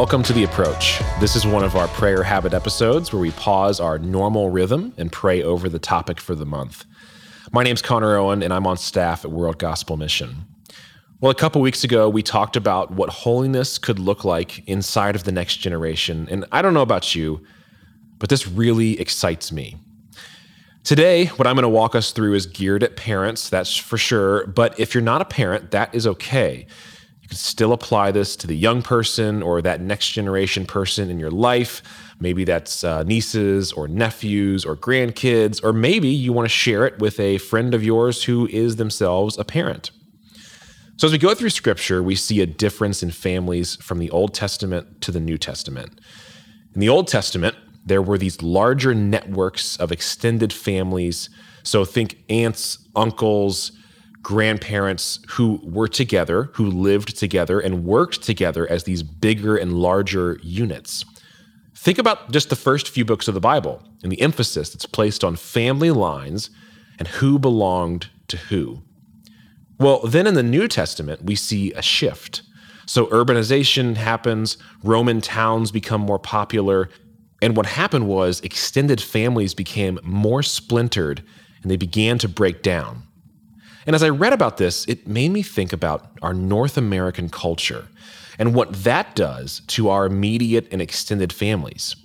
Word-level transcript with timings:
Welcome 0.00 0.22
to 0.22 0.32
The 0.32 0.44
Approach. 0.44 0.98
This 1.20 1.36
is 1.36 1.46
one 1.46 1.62
of 1.62 1.76
our 1.76 1.86
prayer 1.88 2.22
habit 2.22 2.54
episodes 2.54 3.12
where 3.12 3.20
we 3.20 3.32
pause 3.32 3.80
our 3.80 3.98
normal 3.98 4.48
rhythm 4.48 4.94
and 4.96 5.12
pray 5.12 5.42
over 5.42 5.68
the 5.68 5.78
topic 5.78 6.18
for 6.18 6.34
the 6.34 6.46
month. 6.46 6.86
My 7.52 7.62
name's 7.64 7.82
Connor 7.82 8.16
Owen, 8.16 8.42
and 8.42 8.50
I'm 8.50 8.66
on 8.66 8.78
staff 8.78 9.26
at 9.26 9.30
World 9.30 9.58
Gospel 9.58 9.98
Mission. 9.98 10.46
Well, 11.20 11.30
a 11.30 11.34
couple 11.34 11.60
weeks 11.60 11.84
ago, 11.84 12.08
we 12.08 12.22
talked 12.22 12.56
about 12.56 12.92
what 12.92 13.10
holiness 13.10 13.76
could 13.76 13.98
look 13.98 14.24
like 14.24 14.66
inside 14.66 15.16
of 15.16 15.24
the 15.24 15.32
next 15.32 15.56
generation. 15.56 16.26
And 16.30 16.46
I 16.50 16.62
don't 16.62 16.72
know 16.72 16.80
about 16.80 17.14
you, 17.14 17.44
but 18.18 18.30
this 18.30 18.48
really 18.48 18.98
excites 18.98 19.52
me. 19.52 19.76
Today, 20.82 21.26
what 21.26 21.46
I'm 21.46 21.56
going 21.56 21.64
to 21.64 21.68
walk 21.68 21.94
us 21.94 22.12
through 22.12 22.32
is 22.32 22.46
geared 22.46 22.82
at 22.82 22.96
parents, 22.96 23.50
that's 23.50 23.76
for 23.76 23.98
sure. 23.98 24.46
But 24.46 24.80
if 24.80 24.94
you're 24.94 25.02
not 25.02 25.20
a 25.20 25.26
parent, 25.26 25.72
that 25.72 25.94
is 25.94 26.06
okay 26.06 26.66
still 27.30 27.72
apply 27.72 28.10
this 28.10 28.36
to 28.36 28.46
the 28.46 28.56
young 28.56 28.82
person 28.82 29.42
or 29.42 29.62
that 29.62 29.80
next 29.80 30.08
generation 30.10 30.66
person 30.66 31.10
in 31.10 31.18
your 31.18 31.30
life. 31.30 31.82
Maybe 32.18 32.44
that's 32.44 32.84
uh, 32.84 33.02
nieces 33.04 33.72
or 33.72 33.88
nephews 33.88 34.64
or 34.64 34.76
grandkids, 34.76 35.62
or 35.62 35.72
maybe 35.72 36.08
you 36.08 36.32
want 36.32 36.46
to 36.46 36.50
share 36.54 36.86
it 36.86 36.98
with 36.98 37.18
a 37.18 37.38
friend 37.38 37.74
of 37.74 37.82
yours 37.82 38.24
who 38.24 38.46
is 38.48 38.76
themselves 38.76 39.38
a 39.38 39.44
parent. 39.44 39.90
So, 40.96 41.06
as 41.06 41.12
we 41.12 41.18
go 41.18 41.34
through 41.34 41.50
scripture, 41.50 42.02
we 42.02 42.14
see 42.14 42.42
a 42.42 42.46
difference 42.46 43.02
in 43.02 43.10
families 43.10 43.76
from 43.76 44.00
the 44.00 44.10
Old 44.10 44.34
Testament 44.34 45.00
to 45.00 45.10
the 45.10 45.20
New 45.20 45.38
Testament. 45.38 45.98
In 46.74 46.80
the 46.80 46.90
Old 46.90 47.08
Testament, 47.08 47.56
there 47.86 48.02
were 48.02 48.18
these 48.18 48.42
larger 48.42 48.94
networks 48.94 49.76
of 49.78 49.90
extended 49.90 50.52
families. 50.52 51.30
So, 51.62 51.86
think 51.86 52.22
aunts, 52.28 52.86
uncles, 52.94 53.72
grandparents 54.22 55.20
who 55.30 55.60
were 55.62 55.88
together, 55.88 56.50
who 56.54 56.66
lived 56.66 57.18
together 57.18 57.58
and 57.58 57.84
worked 57.84 58.22
together 58.22 58.70
as 58.70 58.84
these 58.84 59.02
bigger 59.02 59.56
and 59.56 59.74
larger 59.74 60.38
units. 60.42 61.04
Think 61.74 61.98
about 61.98 62.30
just 62.30 62.50
the 62.50 62.56
first 62.56 62.88
few 62.88 63.04
books 63.04 63.28
of 63.28 63.34
the 63.34 63.40
Bible 63.40 63.82
and 64.02 64.12
the 64.12 64.20
emphasis 64.20 64.70
that's 64.70 64.86
placed 64.86 65.24
on 65.24 65.36
family 65.36 65.90
lines 65.90 66.50
and 66.98 67.08
who 67.08 67.38
belonged 67.38 68.10
to 68.28 68.36
who. 68.36 68.82
Well, 69.78 70.00
then 70.06 70.26
in 70.26 70.34
the 70.34 70.42
New 70.42 70.68
Testament, 70.68 71.24
we 71.24 71.34
see 71.34 71.72
a 71.72 71.80
shift. 71.80 72.42
So 72.84 73.06
urbanization 73.06 73.96
happens, 73.96 74.58
Roman 74.82 75.22
towns 75.22 75.70
become 75.70 76.02
more 76.02 76.18
popular, 76.18 76.90
and 77.40 77.56
what 77.56 77.66
happened 77.66 78.06
was 78.06 78.40
extended 78.40 79.00
families 79.00 79.54
became 79.54 79.98
more 80.02 80.42
splintered 80.42 81.22
and 81.62 81.70
they 81.70 81.76
began 81.76 82.18
to 82.18 82.28
break 82.28 82.62
down. 82.62 83.02
And 83.90 83.96
as 83.96 84.04
I 84.04 84.08
read 84.10 84.32
about 84.32 84.56
this, 84.56 84.84
it 84.84 85.08
made 85.08 85.32
me 85.32 85.42
think 85.42 85.72
about 85.72 86.12
our 86.22 86.32
North 86.32 86.76
American 86.76 87.28
culture 87.28 87.88
and 88.38 88.54
what 88.54 88.84
that 88.84 89.16
does 89.16 89.62
to 89.66 89.88
our 89.88 90.06
immediate 90.06 90.68
and 90.70 90.80
extended 90.80 91.32
families. 91.32 91.96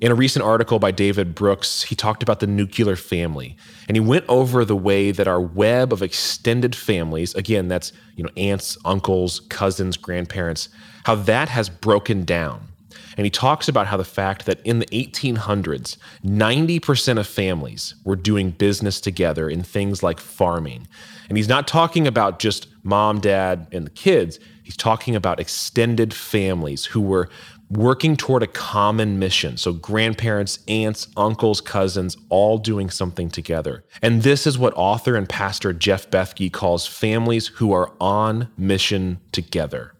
In 0.00 0.10
a 0.10 0.14
recent 0.14 0.46
article 0.46 0.78
by 0.78 0.92
David 0.92 1.34
Brooks, 1.34 1.82
he 1.82 1.94
talked 1.94 2.22
about 2.22 2.40
the 2.40 2.46
nuclear 2.46 2.96
family 2.96 3.54
and 3.86 3.98
he 3.98 4.00
went 4.00 4.24
over 4.30 4.64
the 4.64 4.74
way 4.74 5.10
that 5.10 5.28
our 5.28 5.42
web 5.42 5.92
of 5.92 6.00
extended 6.00 6.74
families, 6.74 7.34
again, 7.34 7.68
that's, 7.68 7.92
you 8.16 8.24
know, 8.24 8.30
aunts, 8.38 8.78
uncles, 8.86 9.40
cousins, 9.40 9.98
grandparents, 9.98 10.70
how 11.04 11.16
that 11.16 11.50
has 11.50 11.68
broken 11.68 12.24
down 12.24 12.68
and 13.16 13.24
he 13.24 13.30
talks 13.30 13.68
about 13.68 13.86
how 13.86 13.96
the 13.96 14.04
fact 14.04 14.46
that 14.46 14.60
in 14.64 14.78
the 14.78 14.86
1800s, 14.86 15.96
90% 16.24 17.18
of 17.18 17.26
families 17.26 17.94
were 18.04 18.16
doing 18.16 18.50
business 18.50 19.00
together 19.00 19.48
in 19.48 19.62
things 19.62 20.02
like 20.02 20.20
farming. 20.20 20.88
And 21.28 21.38
he's 21.38 21.48
not 21.48 21.66
talking 21.66 22.06
about 22.06 22.38
just 22.38 22.68
mom, 22.82 23.20
dad, 23.20 23.66
and 23.72 23.86
the 23.86 23.90
kids. 23.90 24.38
He's 24.62 24.76
talking 24.76 25.14
about 25.16 25.40
extended 25.40 26.12
families 26.12 26.86
who 26.86 27.00
were 27.00 27.28
working 27.70 28.16
toward 28.16 28.42
a 28.42 28.46
common 28.46 29.18
mission. 29.18 29.56
So, 29.56 29.72
grandparents, 29.72 30.58
aunts, 30.68 31.08
uncles, 31.16 31.60
cousins, 31.60 32.16
all 32.28 32.58
doing 32.58 32.90
something 32.90 33.30
together. 33.30 33.84
And 34.02 34.22
this 34.22 34.46
is 34.46 34.58
what 34.58 34.74
author 34.76 35.16
and 35.16 35.28
pastor 35.28 35.72
Jeff 35.72 36.10
Bethke 36.10 36.52
calls 36.52 36.86
families 36.86 37.48
who 37.48 37.72
are 37.72 37.92
on 38.00 38.48
mission 38.56 39.20
together. 39.32 39.94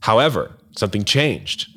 However, 0.00 0.56
something 0.76 1.04
changed. 1.04 1.68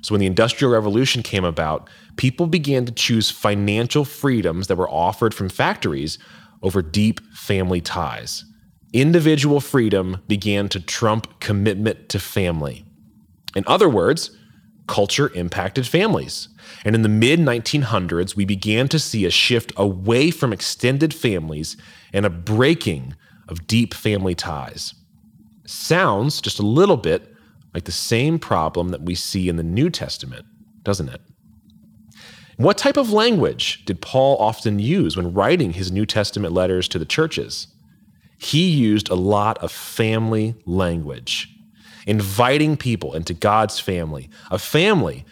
So 0.00 0.14
when 0.14 0.20
the 0.20 0.26
Industrial 0.26 0.72
Revolution 0.72 1.22
came 1.22 1.44
about, 1.44 1.88
people 2.16 2.46
began 2.46 2.84
to 2.86 2.92
choose 2.92 3.30
financial 3.30 4.04
freedoms 4.04 4.66
that 4.68 4.76
were 4.76 4.90
offered 4.90 5.34
from 5.34 5.48
factories 5.48 6.18
over 6.62 6.82
deep 6.82 7.20
family 7.34 7.80
ties. 7.80 8.44
Individual 8.92 9.60
freedom 9.60 10.22
began 10.28 10.68
to 10.70 10.80
trump 10.80 11.40
commitment 11.40 12.08
to 12.08 12.18
family. 12.18 12.84
In 13.54 13.64
other 13.66 13.88
words, 13.88 14.30
culture 14.86 15.30
impacted 15.34 15.86
families. 15.86 16.48
And 16.84 16.94
in 16.94 17.02
the 17.02 17.08
mid 17.08 17.38
1900s, 17.38 18.34
we 18.34 18.44
began 18.44 18.88
to 18.88 18.98
see 18.98 19.24
a 19.24 19.30
shift 19.30 19.72
away 19.76 20.30
from 20.30 20.52
extended 20.52 21.14
families 21.14 21.76
and 22.12 22.24
a 22.26 22.30
breaking 22.30 23.14
of 23.48 23.66
deep 23.66 23.94
family 23.94 24.34
ties. 24.34 24.94
Sounds 25.66 26.40
just 26.40 26.58
a 26.58 26.66
little 26.66 26.96
bit 26.96 27.34
like 27.78 27.84
the 27.84 27.92
same 27.92 28.40
problem 28.40 28.88
that 28.88 29.02
we 29.02 29.14
see 29.14 29.48
in 29.48 29.54
the 29.54 29.62
New 29.62 29.88
Testament, 29.88 30.44
doesn't 30.82 31.10
it? 31.10 31.20
What 32.56 32.76
type 32.76 32.96
of 32.96 33.12
language 33.12 33.84
did 33.84 34.00
Paul 34.00 34.36
often 34.38 34.80
use 34.80 35.16
when 35.16 35.32
writing 35.32 35.74
his 35.74 35.92
New 35.92 36.04
Testament 36.04 36.52
letters 36.52 36.88
to 36.88 36.98
the 36.98 37.04
churches? 37.04 37.68
He 38.36 38.68
used 38.68 39.08
a 39.10 39.14
lot 39.14 39.58
of 39.58 39.70
family 39.70 40.56
language, 40.66 41.48
inviting 42.04 42.76
people 42.76 43.14
into 43.14 43.32
God's 43.32 43.78
family, 43.78 44.28
a 44.50 44.58
family 44.58 45.24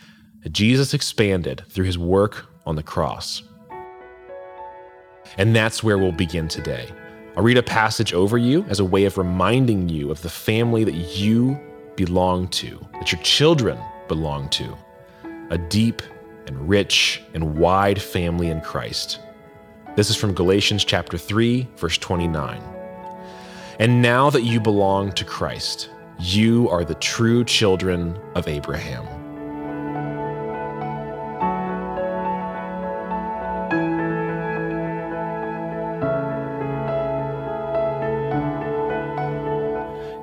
that 0.44 0.52
Jesus 0.52 0.94
expanded 0.94 1.64
through 1.68 1.86
his 1.86 1.98
work 1.98 2.46
on 2.64 2.76
the 2.76 2.82
cross. 2.84 3.42
And 5.36 5.56
that's 5.56 5.82
where 5.82 5.98
we'll 5.98 6.12
begin 6.12 6.46
today. 6.46 6.88
I'll 7.36 7.42
read 7.42 7.58
a 7.58 7.62
passage 7.64 8.14
over 8.14 8.38
you 8.38 8.64
as 8.68 8.78
a 8.78 8.84
way 8.84 9.04
of 9.04 9.18
reminding 9.18 9.88
you 9.88 10.12
of 10.12 10.22
the 10.22 10.30
family 10.30 10.84
that 10.84 10.94
you 10.94 11.60
belong 11.96 12.48
to, 12.48 12.78
that 12.92 13.10
your 13.10 13.20
children 13.22 13.78
belong 14.06 14.48
to, 14.50 14.76
a 15.50 15.58
deep 15.58 16.02
and 16.46 16.68
rich 16.68 17.22
and 17.34 17.58
wide 17.58 18.00
family 18.00 18.48
in 18.48 18.60
Christ. 18.60 19.20
This 19.96 20.10
is 20.10 20.16
from 20.16 20.34
Galatians 20.34 20.84
chapter 20.84 21.16
3, 21.16 21.66
verse 21.76 21.98
29. 21.98 22.62
And 23.78 24.02
now 24.02 24.30
that 24.30 24.42
you 24.42 24.60
belong 24.60 25.12
to 25.12 25.24
Christ, 25.24 25.90
you 26.18 26.68
are 26.68 26.84
the 26.84 26.94
true 26.94 27.44
children 27.44 28.18
of 28.34 28.46
Abraham. 28.46 29.06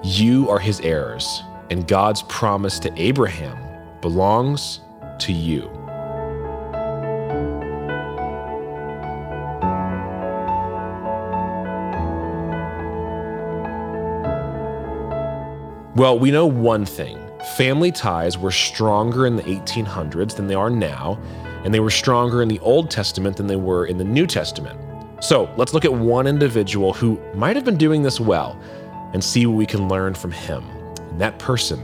You 0.04 0.50
are 0.50 0.60
his 0.60 0.80
heirs 0.82 1.44
and 1.74 1.88
God's 1.88 2.22
promise 2.24 2.78
to 2.78 3.02
Abraham 3.02 3.58
belongs 4.00 4.82
to 5.18 5.34
you. 5.34 5.64
Well, 15.96 16.20
we 16.20 16.30
know 16.30 16.46
one 16.46 16.86
thing 16.86 17.20
family 17.58 17.92
ties 17.92 18.38
were 18.38 18.52
stronger 18.52 19.26
in 19.26 19.36
the 19.36 19.44
1800s 19.44 20.36
than 20.36 20.46
they 20.46 20.54
are 20.54 20.70
now, 20.70 21.20
and 21.66 21.74
they 21.74 21.80
were 21.80 21.90
stronger 21.90 22.44
in 22.44 22.50
the 22.50 22.60
Old 22.60 22.92
Testament 22.92 23.36
than 23.36 23.48
they 23.48 23.56
were 23.56 23.88
in 23.88 23.98
the 23.98 24.04
New 24.04 24.28
Testament. 24.28 24.80
So 25.24 25.52
let's 25.58 25.74
look 25.74 25.86
at 25.86 25.94
one 25.94 26.28
individual 26.28 26.94
who 26.94 27.20
might 27.34 27.56
have 27.56 27.66
been 27.66 27.78
doing 27.78 28.04
this 28.04 28.20
well 28.20 28.62
and 29.14 29.24
see 29.24 29.48
what 29.48 29.56
we 29.56 29.66
can 29.66 29.90
learn 29.90 30.14
from 30.14 30.32
him 30.32 30.64
and 31.14 31.22
that 31.22 31.38
person 31.38 31.80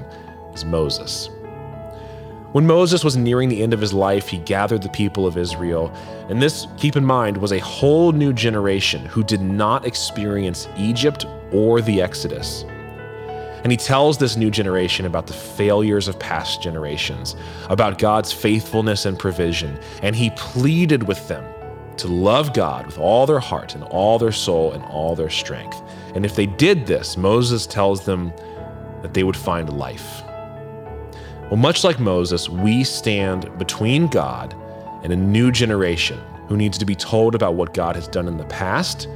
is 0.55 0.65
Moses. 0.65 1.29
When 2.51 2.65
Moses 2.65 3.03
was 3.03 3.15
nearing 3.15 3.47
the 3.47 3.61
end 3.61 3.75
of 3.75 3.79
his 3.79 3.93
life, 3.93 4.27
he 4.27 4.39
gathered 4.39 4.81
the 4.81 4.89
people 4.89 5.27
of 5.27 5.37
Israel. 5.37 5.93
And 6.29 6.41
this, 6.41 6.65
keep 6.77 6.95
in 6.95 7.05
mind, 7.05 7.37
was 7.37 7.51
a 7.51 7.59
whole 7.59 8.11
new 8.11 8.33
generation 8.33 9.05
who 9.05 9.23
did 9.23 9.39
not 9.39 9.85
experience 9.85 10.67
Egypt 10.77 11.27
or 11.51 11.79
the 11.79 12.01
Exodus. 12.01 12.63
And 13.61 13.71
he 13.71 13.77
tells 13.77 14.17
this 14.17 14.35
new 14.35 14.49
generation 14.49 15.05
about 15.05 15.27
the 15.27 15.33
failures 15.33 16.07
of 16.07 16.17
past 16.17 16.63
generations, 16.63 17.35
about 17.69 17.99
God's 17.99 18.33
faithfulness 18.33 19.05
and 19.05 19.19
provision. 19.19 19.77
And 20.01 20.15
he 20.15 20.31
pleaded 20.31 21.07
with 21.07 21.27
them 21.27 21.45
to 21.97 22.07
love 22.07 22.53
God 22.53 22.87
with 22.87 22.97
all 22.97 23.27
their 23.27 23.39
heart 23.39 23.75
and 23.75 23.83
all 23.83 24.17
their 24.17 24.31
soul 24.31 24.71
and 24.71 24.83
all 24.85 25.15
their 25.15 25.29
strength. 25.29 25.79
And 26.15 26.25
if 26.25 26.35
they 26.35 26.47
did 26.47 26.87
this, 26.87 27.15
Moses 27.15 27.67
tells 27.67 28.05
them 28.05 28.33
that 29.01 29.13
they 29.13 29.23
would 29.23 29.37
find 29.37 29.77
life. 29.77 30.21
Well, 31.49 31.57
much 31.57 31.83
like 31.83 31.99
Moses, 31.99 32.47
we 32.47 32.83
stand 32.83 33.57
between 33.57 34.07
God 34.07 34.55
and 35.03 35.11
a 35.11 35.15
new 35.15 35.51
generation 35.51 36.19
who 36.47 36.57
needs 36.57 36.77
to 36.77 36.85
be 36.85 36.95
told 36.95 37.35
about 37.35 37.55
what 37.55 37.73
God 37.73 37.95
has 37.95 38.07
done 38.07 38.27
in 38.27 38.37
the 38.37 38.45
past 38.45 39.07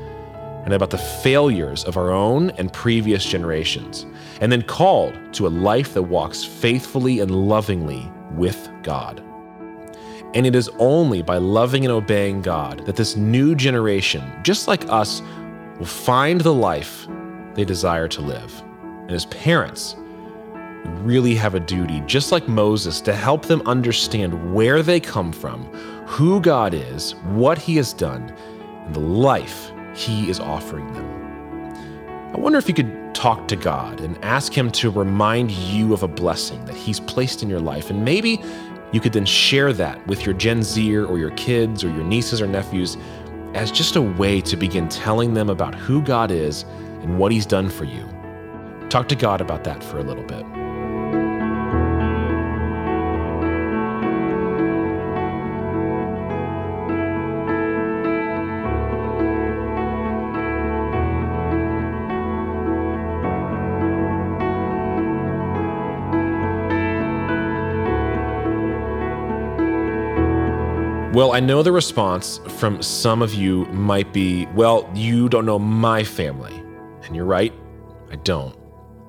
and 0.66 0.74
about 0.74 0.90
the 0.90 0.98
failures 0.98 1.84
of 1.84 1.98
our 1.98 2.12
own 2.12 2.50
and 2.52 2.72
previous 2.72 3.26
generations, 3.26 4.06
and 4.40 4.52
then 4.52 4.62
called 4.62 5.14
to 5.34 5.46
a 5.46 5.50
life 5.50 5.94
that 5.94 6.04
walks 6.04 6.44
faithfully 6.44 7.20
and 7.20 7.32
lovingly 7.32 8.10
with 8.32 8.70
God. 8.82 9.22
And 10.34 10.48
it 10.48 10.56
is 10.56 10.70
only 10.80 11.22
by 11.22 11.38
loving 11.38 11.86
and 11.86 11.92
obeying 11.92 12.42
God 12.42 12.86
that 12.86 12.96
this 12.96 13.16
new 13.16 13.56
generation, 13.56 14.24
just 14.42 14.68
like 14.68 14.90
us, 14.90 15.22
will 15.78 15.86
find 15.86 16.42
the 16.42 16.54
life 16.54 17.08
they 17.56 17.66
desire 17.66 18.08
to 18.08 18.22
live. 18.22 18.64
And 19.04 19.12
as 19.12 19.26
parents, 19.26 19.96
we 20.86 20.92
really 21.02 21.36
have 21.36 21.56
a 21.56 21.60
duty, 21.60 22.02
just 22.06 22.32
like 22.32 22.48
Moses, 22.48 23.02
to 23.02 23.14
help 23.14 23.46
them 23.46 23.62
understand 23.66 24.54
where 24.54 24.82
they 24.82 25.00
come 25.00 25.32
from, 25.32 25.66
who 26.08 26.40
God 26.40 26.74
is, 26.74 27.14
what 27.26 27.58
He 27.58 27.76
has 27.76 27.94
done, 27.94 28.34
and 28.86 28.96
the 28.96 29.00
life 29.00 29.72
He 29.94 30.30
is 30.30 30.40
offering 30.40 30.92
them. 30.94 32.34
I 32.34 32.40
wonder 32.40 32.58
if 32.58 32.68
you 32.68 32.74
could 32.74 33.14
talk 33.14 33.48
to 33.50 33.56
God 33.56 34.00
and 34.00 34.18
ask 34.24 34.54
Him 34.54 34.72
to 34.72 34.90
remind 34.90 35.52
you 35.52 35.94
of 35.94 36.04
a 36.04 36.08
blessing 36.08 36.64
that 36.66 36.76
He's 36.76 37.00
placed 37.02 37.44
in 37.44 37.50
your 37.50 37.60
life, 37.60 37.90
and 37.90 38.04
maybe 38.04 38.42
you 38.94 39.00
could 39.00 39.14
then 39.14 39.26
share 39.26 39.74
that 39.74 40.06
with 40.08 40.26
your 40.26 40.34
Gen 40.34 40.64
Zer 40.64 41.06
or 41.06 41.18
your 41.18 41.32
kids 41.32 41.84
or 41.84 41.90
your 41.90 42.04
nieces 42.04 42.42
or 42.42 42.48
nephews 42.48 42.96
as 43.54 43.72
just 43.72 43.96
a 43.96 44.02
way 44.02 44.40
to 44.42 44.56
begin 44.56 44.88
telling 44.88 45.34
them 45.34 45.50
about 45.50 45.76
who 45.76 46.02
God 46.02 46.32
is 46.32 46.64
and 47.02 47.20
what 47.20 47.32
He's 47.32 47.46
done 47.46 47.70
for 47.70 47.84
you. 47.84 48.08
Talk 48.94 49.08
to 49.08 49.16
God 49.16 49.42
about 49.42 49.64
that 49.64 49.84
for 49.84 49.98
a 49.98 50.04
little 50.04 50.22
bit. 50.22 50.46
Well, 71.16 71.32
I 71.32 71.40
know 71.40 71.64
the 71.64 71.72
response 71.72 72.40
from 72.60 72.84
some 72.84 73.24
of 73.24 73.34
you 73.34 73.66
might 73.72 74.14
be, 74.14 74.46
well, 74.54 74.88
you 74.94 75.30
don't 75.30 75.48
know 75.48 75.58
my 75.58 76.04
family. 76.04 76.54
And 77.06 77.16
you're 77.16 77.26
right, 77.26 77.54
I 78.12 78.18
don't. 78.18 78.63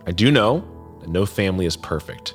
I 0.07 0.13
do 0.13 0.31
know 0.31 0.99
that 1.01 1.09
no 1.09 1.25
family 1.27 1.67
is 1.67 1.77
perfect. 1.77 2.35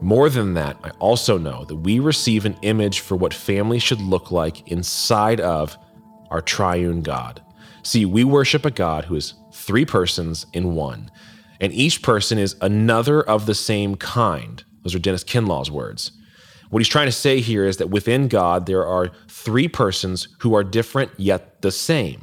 More 0.00 0.30
than 0.30 0.54
that, 0.54 0.78
I 0.82 0.90
also 0.98 1.36
know 1.36 1.64
that 1.66 1.76
we 1.76 1.98
receive 1.98 2.46
an 2.46 2.56
image 2.62 3.00
for 3.00 3.16
what 3.16 3.34
family 3.34 3.78
should 3.78 4.00
look 4.00 4.30
like 4.30 4.66
inside 4.70 5.40
of 5.40 5.76
our 6.30 6.40
triune 6.40 7.02
God. 7.02 7.42
See, 7.82 8.06
we 8.06 8.24
worship 8.24 8.64
a 8.64 8.70
God 8.70 9.04
who 9.04 9.16
is 9.16 9.34
three 9.52 9.84
persons 9.84 10.46
in 10.54 10.74
one, 10.74 11.10
and 11.60 11.72
each 11.72 12.02
person 12.02 12.38
is 12.38 12.56
another 12.62 13.22
of 13.22 13.44
the 13.44 13.54
same 13.54 13.94
kind. 13.96 14.64
Those 14.82 14.94
are 14.94 14.98
Dennis 14.98 15.24
Kinlaw's 15.24 15.70
words. 15.70 16.12
What 16.70 16.78
he's 16.78 16.88
trying 16.88 17.08
to 17.08 17.12
say 17.12 17.40
here 17.40 17.66
is 17.66 17.76
that 17.78 17.90
within 17.90 18.28
God, 18.28 18.64
there 18.64 18.86
are 18.86 19.10
three 19.28 19.68
persons 19.68 20.28
who 20.38 20.54
are 20.54 20.64
different 20.64 21.10
yet 21.18 21.60
the 21.60 21.72
same. 21.72 22.22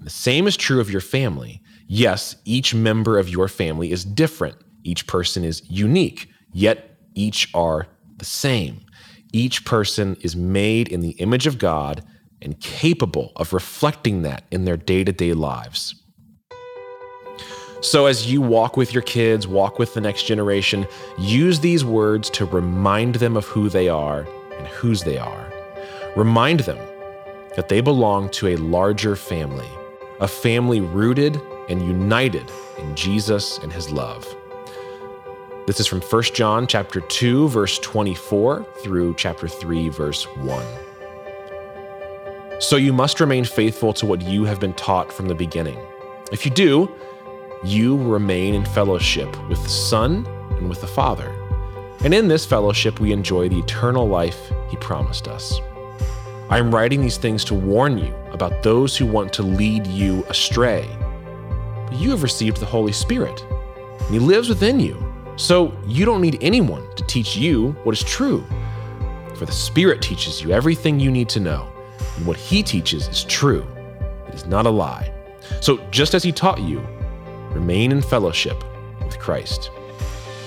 The 0.00 0.10
same 0.10 0.46
is 0.46 0.56
true 0.56 0.80
of 0.80 0.90
your 0.90 1.02
family. 1.02 1.62
Yes, 1.92 2.36
each 2.44 2.72
member 2.72 3.18
of 3.18 3.28
your 3.28 3.48
family 3.48 3.90
is 3.90 4.04
different, 4.04 4.54
each 4.84 5.08
person 5.08 5.42
is 5.42 5.68
unique, 5.68 6.28
yet 6.52 6.96
each 7.16 7.50
are 7.52 7.88
the 8.18 8.24
same. 8.24 8.82
Each 9.32 9.64
person 9.64 10.16
is 10.20 10.36
made 10.36 10.86
in 10.86 11.00
the 11.00 11.16
image 11.18 11.48
of 11.48 11.58
God 11.58 12.04
and 12.40 12.60
capable 12.60 13.32
of 13.34 13.52
reflecting 13.52 14.22
that 14.22 14.44
in 14.52 14.66
their 14.66 14.76
day 14.76 15.02
to 15.02 15.10
day 15.10 15.32
lives. 15.32 15.96
So, 17.80 18.06
as 18.06 18.30
you 18.30 18.40
walk 18.40 18.76
with 18.76 18.94
your 18.94 19.02
kids, 19.02 19.48
walk 19.48 19.80
with 19.80 19.92
the 19.92 20.00
next 20.00 20.28
generation, 20.28 20.86
use 21.18 21.58
these 21.58 21.84
words 21.84 22.30
to 22.30 22.44
remind 22.44 23.16
them 23.16 23.36
of 23.36 23.46
who 23.46 23.68
they 23.68 23.88
are 23.88 24.28
and 24.58 24.66
whose 24.68 25.02
they 25.02 25.18
are. 25.18 25.52
Remind 26.14 26.60
them 26.60 26.78
that 27.56 27.68
they 27.68 27.80
belong 27.80 28.28
to 28.30 28.46
a 28.46 28.56
larger 28.58 29.16
family, 29.16 29.68
a 30.20 30.28
family 30.28 30.80
rooted 30.80 31.42
and 31.68 31.86
united 31.86 32.50
in 32.78 32.94
Jesus 32.94 33.58
and 33.58 33.72
his 33.72 33.90
love. 33.90 34.26
This 35.66 35.78
is 35.78 35.86
from 35.86 36.00
1 36.00 36.22
John 36.34 36.66
chapter 36.66 37.00
2 37.00 37.48
verse 37.48 37.78
24 37.78 38.66
through 38.82 39.14
chapter 39.16 39.46
3 39.46 39.88
verse 39.90 40.24
1. 40.24 40.66
So 42.60 42.76
you 42.76 42.92
must 42.92 43.20
remain 43.20 43.44
faithful 43.44 43.92
to 43.94 44.06
what 44.06 44.20
you 44.20 44.44
have 44.44 44.60
been 44.60 44.74
taught 44.74 45.12
from 45.12 45.28
the 45.28 45.34
beginning. 45.34 45.78
If 46.32 46.44
you 46.44 46.50
do, 46.50 46.94
you 47.64 47.96
remain 48.02 48.54
in 48.54 48.64
fellowship 48.64 49.28
with 49.48 49.62
the 49.62 49.68
Son 49.68 50.26
and 50.56 50.68
with 50.68 50.80
the 50.80 50.86
Father. 50.86 51.34
And 52.04 52.14
in 52.14 52.28
this 52.28 52.46
fellowship, 52.46 53.00
we 53.00 53.12
enjoy 53.12 53.48
the 53.48 53.58
eternal 53.58 54.08
life 54.08 54.50
He 54.68 54.76
promised 54.76 55.28
us. 55.28 55.60
I 56.48 56.58
am 56.58 56.74
writing 56.74 57.00
these 57.00 57.16
things 57.16 57.44
to 57.44 57.54
warn 57.54 57.96
you 57.98 58.14
about 58.32 58.62
those 58.62 58.96
who 58.96 59.06
want 59.06 59.32
to 59.34 59.42
lead 59.42 59.86
you 59.86 60.24
astray. 60.28 60.88
You 61.92 62.10
have 62.10 62.22
received 62.22 62.58
the 62.58 62.66
Holy 62.66 62.92
Spirit, 62.92 63.44
and 64.00 64.10
He 64.10 64.18
lives 64.18 64.48
within 64.48 64.80
you. 64.80 64.96
So 65.36 65.76
you 65.86 66.04
don't 66.04 66.20
need 66.20 66.38
anyone 66.40 66.84
to 66.96 67.04
teach 67.04 67.36
you 67.36 67.72
what 67.84 67.94
is 67.94 68.04
true. 68.04 68.44
For 69.34 69.46
the 69.46 69.52
Spirit 69.52 70.02
teaches 70.02 70.42
you 70.42 70.52
everything 70.52 71.00
you 71.00 71.10
need 71.10 71.28
to 71.30 71.40
know, 71.40 71.70
and 72.16 72.26
what 72.26 72.36
He 72.36 72.62
teaches 72.62 73.08
is 73.08 73.24
true. 73.24 73.66
It 74.28 74.34
is 74.34 74.46
not 74.46 74.66
a 74.66 74.70
lie. 74.70 75.12
So 75.60 75.78
just 75.90 76.14
as 76.14 76.22
He 76.22 76.32
taught 76.32 76.60
you, 76.60 76.80
remain 77.50 77.90
in 77.90 78.02
fellowship 78.02 78.62
with 79.02 79.18
Christ. 79.18 79.70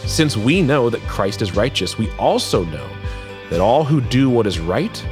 Since 0.05 0.37
we 0.37 0.61
know 0.61 0.89
that 0.89 1.01
Christ 1.01 1.41
is 1.41 1.55
righteous, 1.55 1.97
we 1.97 2.11
also 2.17 2.65
know 2.65 2.87
that 3.49 3.61
all 3.61 3.83
who 3.83 4.01
do 4.01 4.29
what 4.29 4.47
is 4.47 4.59
right 4.59 5.05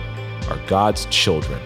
are 0.49 0.59
God's 0.67 1.05
children. 1.07 1.59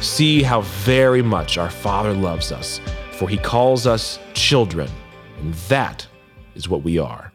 See 0.00 0.42
how 0.42 0.60
very 0.60 1.22
much 1.22 1.58
our 1.58 1.70
Father 1.70 2.12
loves 2.12 2.52
us, 2.52 2.80
for 3.16 3.28
he 3.28 3.38
calls 3.38 3.86
us 3.86 4.18
children, 4.34 4.90
and 5.40 5.54
that 5.68 6.06
is 6.54 6.68
what 6.68 6.82
we 6.82 6.98
are. 6.98 7.32